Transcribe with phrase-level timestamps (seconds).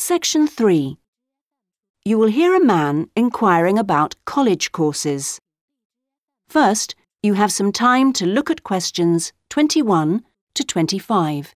[0.00, 0.96] Section 3.
[2.04, 5.40] You will hear a man inquiring about college courses.
[6.48, 10.22] First, you have some time to look at questions 21
[10.54, 11.52] to 25.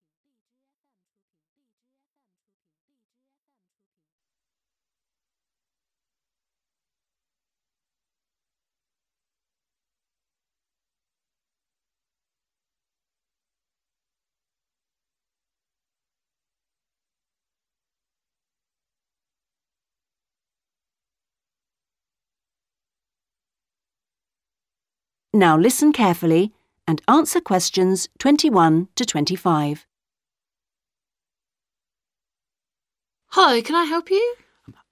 [25.35, 26.53] Now listen carefully
[26.87, 29.87] and answer questions 21 to 25.
[33.29, 34.35] Hello, can I help you?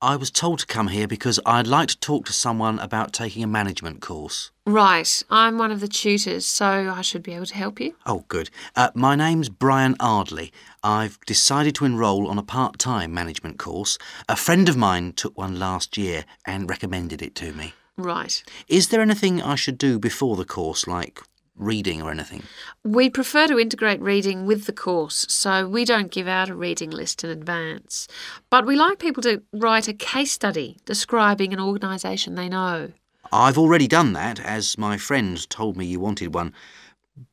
[0.01, 3.45] I was told to come here because I'd like to talk to someone about taking
[3.45, 4.51] a management course.
[4.65, 7.95] Right, I'm one of the tutors, so I should be able to help you.
[8.07, 8.49] Oh, good.
[8.75, 10.53] Uh, my name's Brian Ardley.
[10.83, 13.99] I've decided to enrol on a part time management course.
[14.27, 17.75] A friend of mine took one last year and recommended it to me.
[18.03, 18.43] Right.
[18.69, 21.23] Is there anything I should do before the course, like
[21.57, 22.43] reading or anything?
[22.85, 26.91] We prefer to integrate reading with the course, so we don't give out a reading
[26.91, 28.09] list in advance.
[28.49, 32.93] But we like people to write a case study describing an organisation they know.
[33.33, 36.53] I've already done that, as my friend told me you wanted one.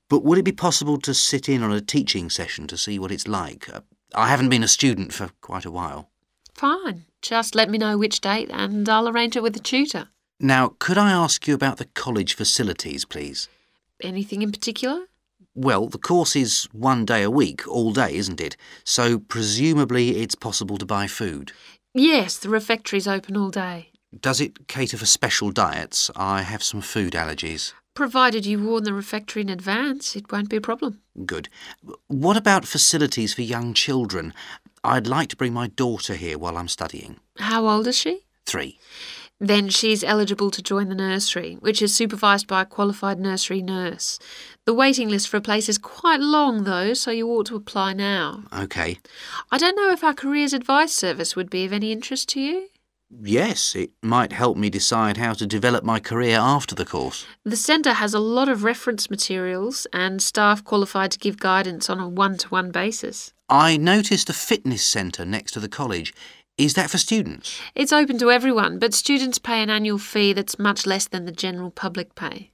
[0.10, 3.12] But would it be possible to sit in on a teaching session to see what
[3.12, 3.68] it's like?
[3.74, 3.82] Uh,
[4.16, 6.10] I haven't been a student for quite a while.
[6.54, 7.06] Fine.
[7.22, 10.08] Just let me know which date and I'll arrange it with the tutor.
[10.40, 13.50] Now, could I ask you about the college facilities, please?
[14.02, 15.06] Anything in particular?
[15.56, 18.56] Well, the course is one day a week, all day, isn't it?
[18.84, 21.52] So presumably it's possible to buy food.
[21.96, 23.90] Yes, the refectory's open all day.
[24.20, 26.12] Does it cater for special diets?
[26.16, 27.74] I have some food allergies.
[27.96, 31.02] Provided you warn the refectory in advance, it won't be a problem.
[31.26, 31.50] Good.
[32.06, 34.36] What about facilities for young children?
[34.84, 37.20] I'd like to bring my daughter here while I'm studying.
[37.40, 38.22] How old is she?
[38.46, 38.78] Three.
[39.40, 44.18] Then she's eligible to join the nursery, which is supervised by a qualified nursery nurse.
[44.66, 47.94] The waiting list for a place is quite long, though, so you ought to apply
[47.94, 48.46] now.
[48.52, 48.98] OK.
[49.52, 52.70] I don't know if our careers advice service would be of any interest to you.
[53.10, 57.26] Yes, it might help me decide how to develop my career after the course.
[57.46, 62.00] The centre has a lot of reference materials and staff qualified to give guidance on
[62.00, 63.32] a one to one basis.
[63.48, 66.14] I noticed a fitness centre next to the college.
[66.58, 67.62] Is that for students?
[67.76, 71.32] It's open to everyone, but students pay an annual fee that's much less than the
[71.32, 72.50] general public pay.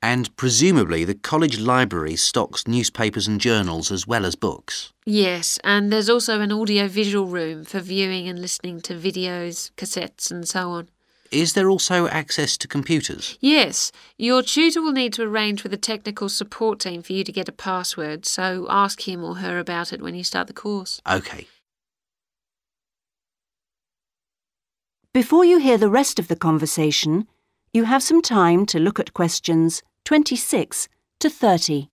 [0.00, 4.94] And presumably the college library stocks newspapers and journals as well as books.
[5.04, 10.30] Yes, and there's also an audio visual room for viewing and listening to videos, cassettes,
[10.30, 10.88] and so on.
[11.30, 13.36] Is there also access to computers?
[13.40, 17.32] Yes, your tutor will need to arrange with the technical support team for you to
[17.32, 21.02] get a password, so ask him or her about it when you start the course.
[21.04, 21.48] OK.
[25.16, 27.26] Before you hear the rest of the conversation,
[27.72, 30.90] you have some time to look at questions 26
[31.20, 31.88] to 30.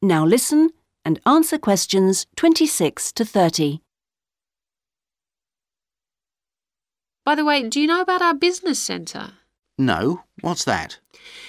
[0.00, 0.70] Now listen
[1.04, 3.80] and answer questions 26 to 30.
[7.24, 9.32] By the way, do you know about our business centre?
[9.78, 10.98] No, what's that?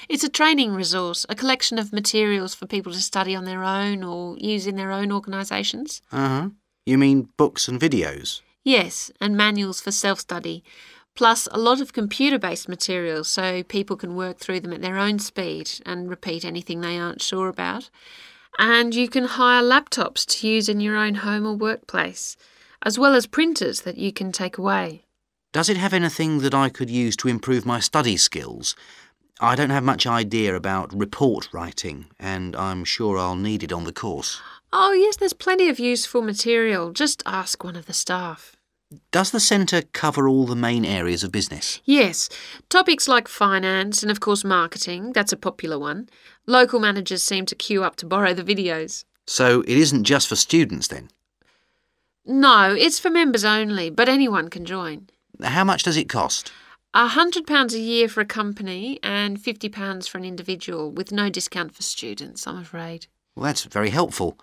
[0.08, 4.03] It's a training resource, a collection of materials for people to study on their own
[4.03, 6.02] or use in their own organisations.
[6.12, 6.50] Uh huh.
[6.85, 8.41] You mean books and videos?
[8.64, 10.64] Yes, and manuals for self study,
[11.16, 14.97] plus a lot of computer based materials so people can work through them at their
[14.97, 17.90] own speed and repeat anything they aren't sure about.
[18.59, 22.38] And you can hire laptops to use in your own home or workplace,
[22.84, 25.06] as well as printers that you can take away.
[25.52, 28.75] Does it have anything that I could use to improve my study skills?
[29.40, 33.84] I don't have much idea about report writing, and I'm sure I'll need it on
[33.84, 34.41] the course.
[34.72, 36.91] Oh, yes, there's plenty of useful material.
[36.91, 38.55] Just ask one of the staff.
[39.11, 41.81] Does the centre cover all the main areas of business?
[41.85, 42.29] Yes,
[42.69, 46.09] topics like finance and, of course, marketing, that's a popular one.
[46.45, 49.05] Local managers seem to queue up to borrow the videos.
[49.25, 51.09] So it isn't just for students then?
[52.25, 55.09] No, it's for members only, but anyone can join.
[55.41, 56.51] How much does it cost?
[56.93, 61.11] A hundred pounds a year for a company and fifty pounds for an individual, with
[61.11, 63.07] no discount for students, I'm afraid.
[63.35, 64.37] Well, that's very helpful.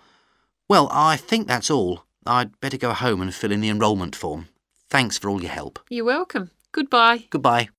[0.67, 2.05] Well, I think that's all.
[2.25, 4.47] I'd better go home and fill in the enrolment form.
[4.89, 5.79] Thanks for all your help.
[5.89, 6.51] You're welcome.
[6.71, 7.25] Goodbye.
[7.29, 7.69] Goodbye.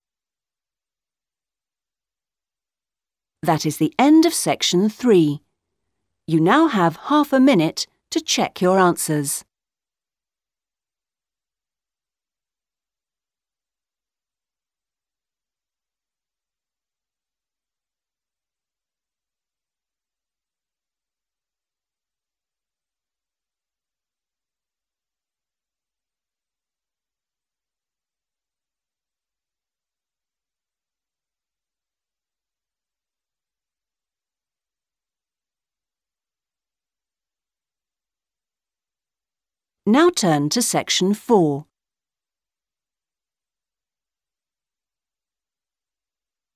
[3.43, 5.41] That is the end of section 3.
[6.27, 9.45] You now have half a minute to check your answers.
[39.93, 41.67] Now turn to section 4.